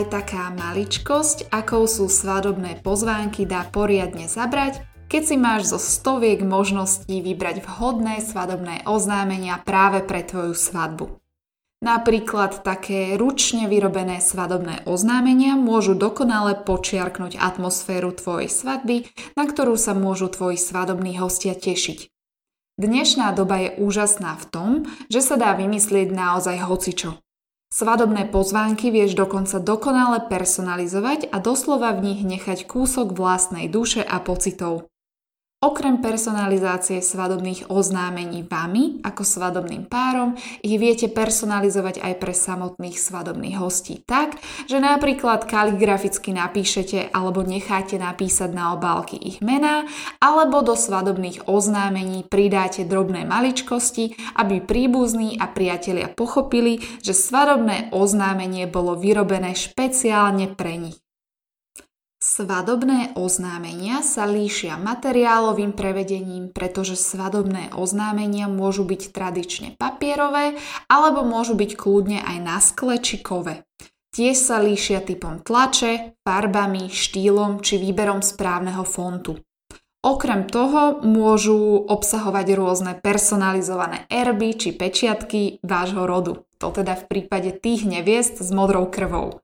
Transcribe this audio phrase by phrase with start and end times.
[0.00, 4.80] aj taká maličkosť, akou sú svadobné pozvánky, dá poriadne zabrať,
[5.12, 11.20] keď si máš zo stoviek možností vybrať vhodné svadobné oznámenia práve pre tvoju svadbu.
[11.84, 19.04] Napríklad také ručne vyrobené svadobné oznámenia môžu dokonale počiarknúť atmosféru tvojej svadby,
[19.36, 22.08] na ktorú sa môžu tvoji svadobní hostia tešiť.
[22.80, 24.70] Dnešná doba je úžasná v tom,
[25.12, 27.20] že sa dá vymyslieť naozaj hocičo.
[27.70, 34.18] Svadobné pozvánky vieš dokonca dokonale personalizovať a doslova v nich nechať kúsok vlastnej duše a
[34.18, 34.90] pocitov.
[35.60, 40.32] Okrem personalizácie svadobných oznámení vami ako svadobným párom,
[40.64, 48.00] ich viete personalizovať aj pre samotných svadobných hostí tak, že napríklad kaligraficky napíšete alebo necháte
[48.00, 49.84] napísať na obálky ich mená,
[50.16, 58.64] alebo do svadobných oznámení pridáte drobné maličkosti, aby príbuzní a priatelia pochopili, že svadobné oznámenie
[58.64, 61.09] bolo vyrobené špeciálne pre nich.
[62.20, 71.56] Svadobné oznámenia sa líšia materiálovým prevedením, pretože svadobné oznámenia môžu byť tradične papierové alebo môžu
[71.56, 73.64] byť kľudne aj na skle či kove.
[74.12, 79.40] Tiež sa líšia typom tlače, farbami, štýlom či výberom správneho fontu.
[80.04, 81.56] Okrem toho môžu
[81.88, 86.44] obsahovať rôzne personalizované erby či pečiatky vášho rodu.
[86.60, 89.40] To teda v prípade tých neviest s modrou krvou.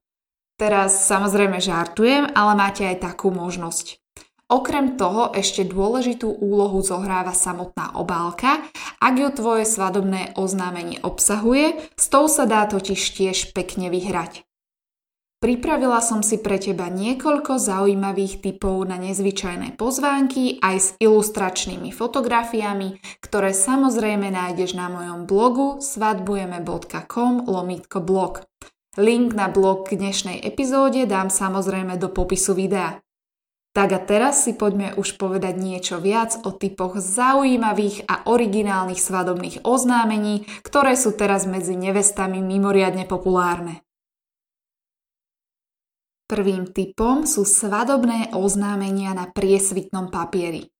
[0.56, 4.00] Teraz samozrejme žartujem, ale máte aj takú možnosť.
[4.46, 8.62] Okrem toho ešte dôležitú úlohu zohráva samotná obálka.
[9.02, 14.46] Ak ju tvoje svadobné oznámenie obsahuje, s tou sa dá totiž tiež pekne vyhrať.
[15.36, 22.96] Pripravila som si pre teba niekoľko zaujímavých typov na nezvyčajné pozvánky aj s ilustračnými fotografiami,
[23.20, 28.48] ktoré samozrejme nájdeš na mojom blogu svadbujeme.com lomitko blog.
[28.96, 32.96] Link na blog k dnešnej epizóde dám samozrejme do popisu videa.
[33.76, 39.68] Tak a teraz si poďme už povedať niečo viac o typoch zaujímavých a originálnych svadobných
[39.68, 43.84] oznámení, ktoré sú teraz medzi nevestami mimoriadne populárne.
[46.24, 50.72] Prvým typom sú svadobné oznámenia na priesvitnom papieri.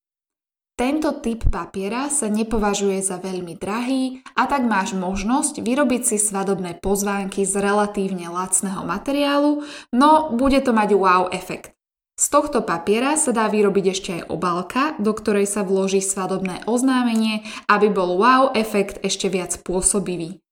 [0.77, 6.85] Tento typ papiera sa nepovažuje za veľmi drahý a tak máš možnosť vyrobiť si svadobné
[6.85, 9.65] pozvánky z relatívne lacného materiálu,
[9.97, 11.73] no bude to mať wow efekt.
[12.21, 17.49] Z tohto papiera sa dá vyrobiť ešte aj obálka, do ktorej sa vloží svadobné oznámenie,
[17.73, 20.45] aby bol wow efekt ešte viac pôsobivý.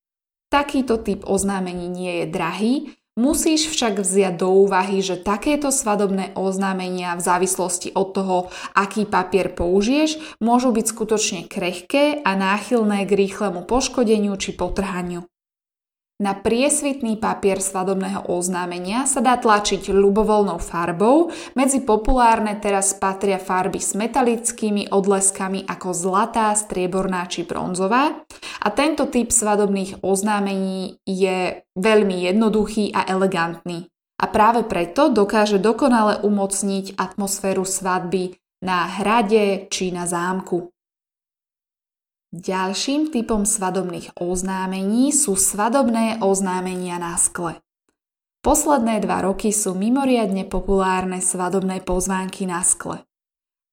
[0.49, 2.73] Takýto typ oznámení nie je drahý,
[3.15, 8.37] Musíš však vziať do úvahy, že takéto svadobné oznámenia v závislosti od toho,
[8.75, 15.31] aký papier použiješ, môžu byť skutočne krehké a náchylné k rýchlemu poškodeniu či potrhaniu.
[16.23, 23.83] Na priesvitný papier svadobného oznámenia sa dá tlačiť ľubovoľnou farbou, medzi populárne teraz patria farby
[23.83, 28.23] s metalickými odleskami ako zlatá, strieborná či bronzová
[28.63, 33.91] a tento typ svadobných oznámení je veľmi jednoduchý a elegantný.
[34.15, 40.74] A práve preto dokáže dokonale umocniť atmosféru svadby na hrade či na zámku.
[42.35, 47.63] Ďalším typom svadobných oznámení sú svadobné oznámenia na skle.
[48.43, 53.07] Posledné dva roky sú mimoriadne populárne svadobné pozvánky na skle.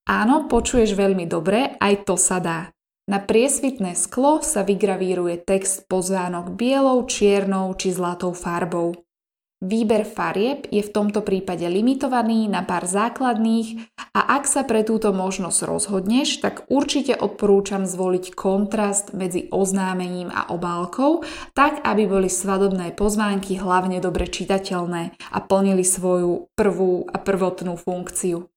[0.06, 2.70] Áno, počuješ veľmi dobre, aj to sa dá.
[3.10, 8.94] Na priesvitné sklo sa vygravíruje text pozvánok bielou, čiernou či zlatou farbou.
[9.62, 15.14] Výber farieb je v tomto prípade limitovaný na pár základných a ak sa pre túto
[15.14, 21.22] možnosť rozhodneš, tak určite odporúčam zvoliť kontrast medzi oznámením a obálkou,
[21.54, 28.50] tak aby boli svadobné pozvánky hlavne dobre čitateľné a plnili svoju prvú a prvotnú funkciu.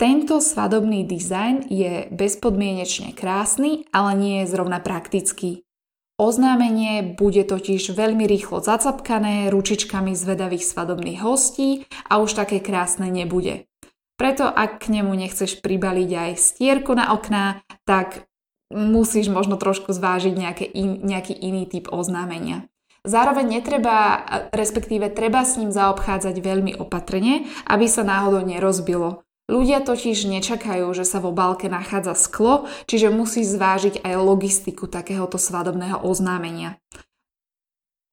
[0.00, 5.68] Tento svadobný dizajn je bezpodmienečne krásny, ale nie je zrovna praktický.
[6.14, 13.66] Oznámenie bude totiž veľmi rýchlo zacapkané ručičkami zvedavých svadobných hostí a už také krásne nebude.
[14.14, 18.30] Preto ak k nemu nechceš pribaliť aj stierku na okná, tak
[18.70, 22.70] musíš možno trošku zvážiť nejaké in, nejaký iný typ oznámenia.
[23.02, 24.22] Zároveň netreba,
[24.54, 29.26] respektíve treba s ním zaobchádzať veľmi opatrne, aby sa náhodou nerozbilo.
[29.44, 35.36] Ľudia totiž nečakajú, že sa v obálke nachádza sklo, čiže musí zvážiť aj logistiku takéhoto
[35.36, 36.80] svadobného oznámenia.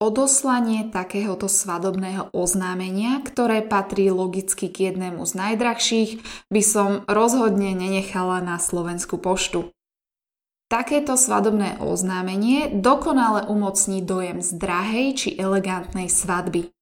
[0.02, 6.12] Odoslanie takéhoto svadobného oznámenia, ktoré patrí logicky k jednému z najdrahších,
[6.50, 9.70] by som rozhodne nenechala na Slovensku poštu.
[10.74, 16.74] Takéto svadobné oznámenie dokonale umocní dojem z drahej či elegantnej svadby.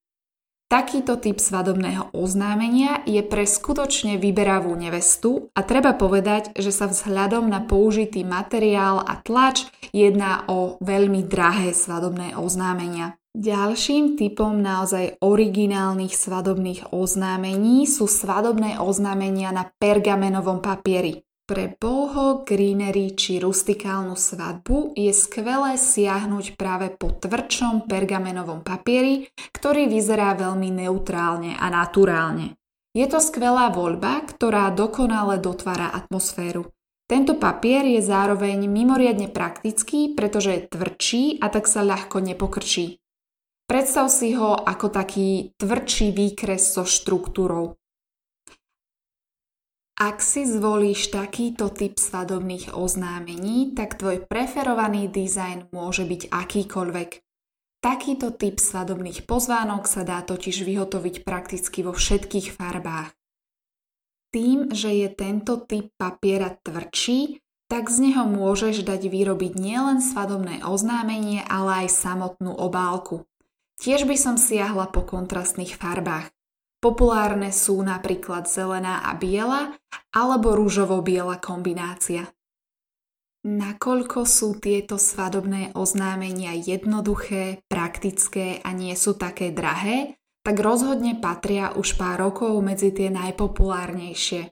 [0.69, 7.49] Takýto typ svadobného oznámenia je pre skutočne vyberavú nevestu a treba povedať, že sa vzhľadom
[7.49, 13.17] na použitý materiál a tlač jedná o veľmi drahé svadobné oznámenia.
[13.33, 21.25] Ďalším typom naozaj originálnych svadobných oznámení sú svadobné oznámenia na pergamenovom papieri.
[21.49, 29.89] Pre boho, greenery či rustikálnu svadbu je skvelé siahnuť práve po tvrdšom pergamenovom papieri, ktorý
[29.89, 32.53] vyzerá veľmi neutrálne a naturálne.
[32.93, 36.69] Je to skvelá voľba, ktorá dokonale dotvára atmosféru.
[37.09, 43.01] Tento papier je zároveň mimoriadne praktický, pretože je tvrdší a tak sa ľahko nepokrčí.
[43.65, 47.78] Predstav si ho ako taký tvrdší výkres so štruktúrou.
[49.99, 57.09] Ak si zvolíš takýto typ svadobných oznámení, tak tvoj preferovaný dizajn môže byť akýkoľvek.
[57.83, 63.11] Takýto typ svadobných pozvánok sa dá totiž vyhotoviť prakticky vo všetkých farbách.
[64.31, 70.63] Tým, že je tento typ papiera tvrdší, tak z neho môžeš dať vyrobiť nielen svadobné
[70.63, 73.27] oznámenie, ale aj samotnú obálku.
[73.83, 76.31] Tiež by som siahla po kontrastných farbách.
[76.79, 79.75] Populárne sú napríklad zelená a biela
[80.15, 82.31] alebo rúžovo-biela kombinácia.
[83.43, 91.71] Nakoľko sú tieto svadobné oznámenia jednoduché, praktické a nie sú také drahé, tak rozhodne patria
[91.75, 94.51] už pár rokov medzi tie najpopulárnejšie.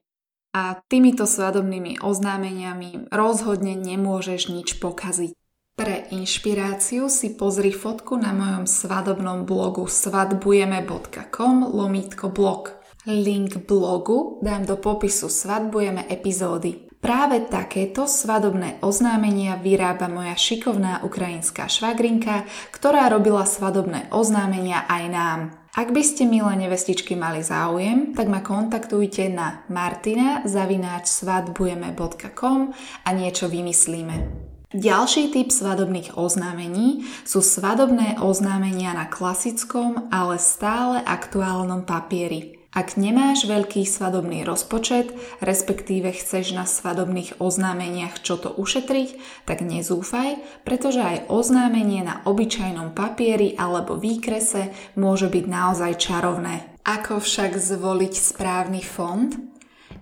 [0.56, 5.36] A týmito svadobnými oznámeniami rozhodne nemôžeš nič pokaziť.
[5.78, 12.74] Pre inšpiráciu si pozri fotku na mojom svadobnom blogu svadbujeme.com lomítko blog.
[13.06, 16.90] Link blogu dám do popisu Svadbujeme epizódy.
[16.98, 25.62] Práve takéto svadobné oznámenia vyrába moja šikovná ukrajinská švagrinka, ktorá robila svadobné oznámenia aj nám.
[25.78, 32.60] Ak by ste, milé nevestičky, mali záujem, tak ma kontaktujte na martina.svadbujeme.com
[33.06, 34.57] a niečo vymyslíme.
[34.76, 42.60] Ďalší typ svadobných oznámení sú svadobné oznámenia na klasickom, ale stále aktuálnom papieri.
[42.76, 49.16] Ak nemáš veľký svadobný rozpočet, respektíve chceš na svadobných oznámeniach čo to ušetriť,
[49.48, 50.36] tak nezúfaj,
[50.68, 56.76] pretože aj oznámenie na obyčajnom papieri alebo výkrese môže byť naozaj čarovné.
[56.84, 59.57] Ako však zvoliť správny fond?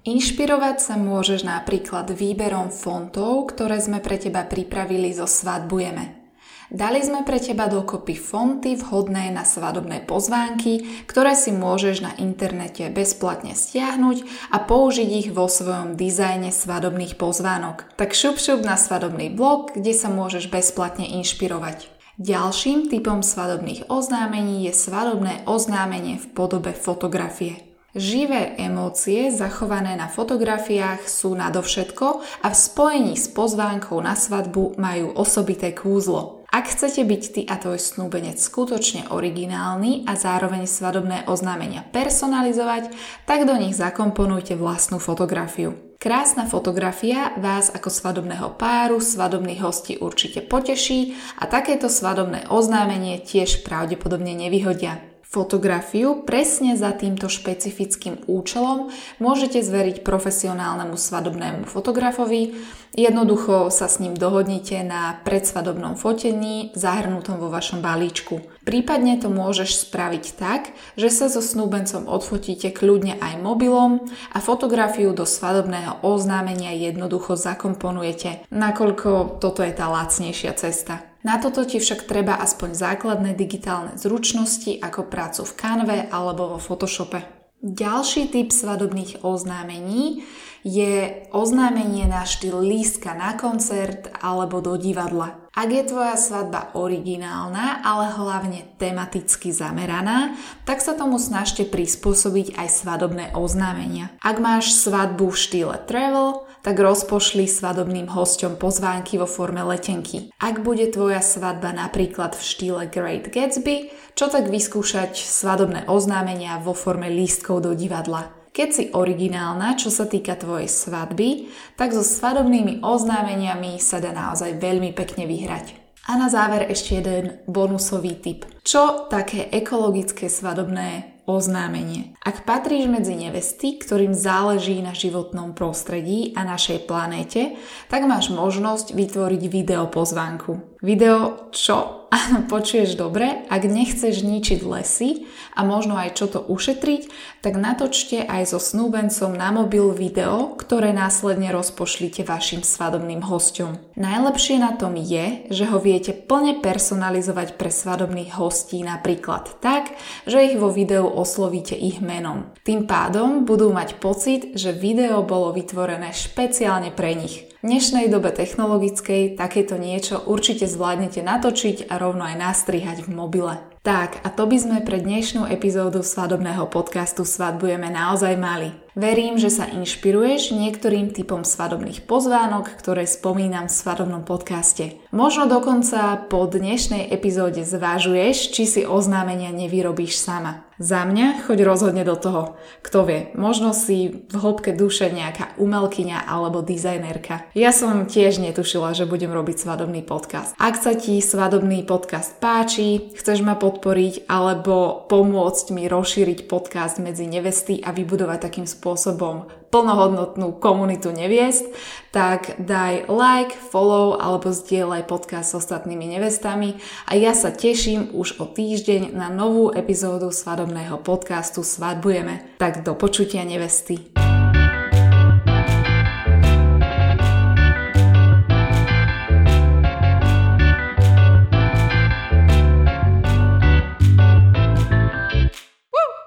[0.05, 6.21] Inšpirovať sa môžeš napríklad výberom fontov, ktoré sme pre teba pripravili zo Svadbujeme.
[6.69, 12.85] Dali sme pre teba dokopy fonty vhodné na svadobné pozvánky, ktoré si môžeš na internete
[12.93, 17.89] bezplatne stiahnuť a použiť ich vo svojom dizajne svadobných pozvánok.
[17.97, 21.89] Tak šup šup na svadobný blog, kde sa môžeš bezplatne inšpirovať.
[22.21, 27.64] Ďalším typom svadobných oznámení je svadobné oznámenie v podobe fotografie.
[27.95, 32.07] Živé emócie zachované na fotografiách sú nadovšetko
[32.43, 36.43] a v spojení s pozvánkou na svadbu majú osobité kúzlo.
[36.51, 42.91] Ak chcete byť ty a tvoj snúbenec skutočne originálny a zároveň svadobné oznámenia personalizovať,
[43.23, 45.95] tak do nich zakomponujte vlastnú fotografiu.
[45.95, 53.63] Krásna fotografia vás ako svadobného páru, svadobných hostí určite poteší a takéto svadobné oznámenie tiež
[53.63, 55.14] pravdepodobne nevyhodia.
[55.35, 58.87] Fotografiu presne za týmto špecifickým účelom
[59.19, 62.55] môžete zveriť profesionálnemu svadobnému fotografovi.
[62.95, 68.47] Jednoducho sa s ním dohodnite na predsvadobnom fotení zahrnutom vo vašom balíčku.
[68.63, 75.11] Prípadne to môžeš spraviť tak, že sa so snúbencom odfotíte kľudne aj mobilom a fotografiu
[75.11, 81.03] do svadobného oznámenia jednoducho zakomponujete, nakoľko toto je tá lacnejšia cesta.
[81.25, 86.59] Na toto ti však treba aspoň základné digitálne zručnosti ako prácu v Canve alebo vo
[86.61, 87.25] Photoshope.
[87.65, 90.21] Ďalší typ svadobných oznámení
[90.65, 95.45] je oznámenie na štýl lístka na koncert alebo do divadla.
[95.55, 100.35] Ak je tvoja svadba originálna, ale hlavne tematicky zameraná,
[100.67, 104.11] tak sa tomu snažte prispôsobiť aj svadobné oznámenia.
[104.19, 110.33] Ak máš svadbu v štýle travel, tak rozpošli svadobným hosťom pozvánky vo forme letenky.
[110.41, 116.73] Ak bude tvoja svadba napríklad v štýle Great Gatsby, čo tak vyskúšať svadobné oznámenia vo
[116.73, 118.44] forme lístkov do divadla.
[118.55, 124.63] Keď si originálna, čo sa týka tvojej svadby, tak so svadobnými oznámeniami sa dá naozaj
[124.63, 125.75] veľmi pekne vyhrať.
[126.07, 128.47] A na záver ešte jeden bonusový tip.
[128.63, 132.15] Čo také ekologické svadobné oznámenie?
[132.23, 137.59] Ak patríš medzi nevesty, ktorým záleží na životnom prostredí a našej planéte,
[137.91, 140.74] tak máš možnosť vytvoriť video pozvánku.
[140.85, 142.05] Video čo?
[142.13, 145.25] Áno, počuješ dobre, ak nechceš ničiť lesy
[145.57, 147.09] a možno aj čo to ušetriť,
[147.41, 153.97] tak natočte aj so snúbencom na mobil video, ktoré následne rozpošlite vašim svadobným hosťom.
[153.97, 159.89] Najlepšie na tom je, že ho viete plne personalizovať pre svadobných hostí napríklad tak,
[160.29, 162.53] že ich vo videu oslovíte ich menom.
[162.61, 167.54] Tým pádom budú mať pocit, že video bolo vytvorené špeciálne pre nich.
[167.65, 173.57] Dnešnej dobe technologickej takéto niečo určite zvládnete natočiť a rovno aj nastrihať v mobile.
[173.81, 178.84] Tak, a to by sme pre dnešnú epizódu svadobného podcastu Svadbujeme naozaj mali.
[178.95, 184.95] Verím, že sa inšpiruješ niektorým typom svadobných pozvánok, ktoré spomínam v svadobnom podcaste.
[185.11, 190.63] Možno dokonca po dnešnej epizóde zvážuješ, či si oznámenia nevyrobíš sama.
[190.75, 192.59] Za mňa choď rozhodne do toho.
[192.83, 197.51] Kto vie, možno si v hĺbke duše nejaká umelkyňa alebo dizajnerka.
[197.55, 200.51] Ja som tiež netušila, že budem robiť svadobný podcast.
[200.59, 207.23] Ak sa ti svadobný podcast páči, chceš ma podporiť alebo pomôcť mi rozšíriť podcast medzi
[207.23, 211.65] nevesty a vybudovať takým spôsobom spôsobom plnohodnotnú komunitu neviest,
[212.13, 216.77] tak daj like, follow alebo zdieľaj podcast s ostatnými nevestami
[217.09, 222.61] a ja sa teším už o týždeň na novú epizódu svadobného podcastu Svadbujeme.
[222.61, 224.13] Tak do počutia nevesty.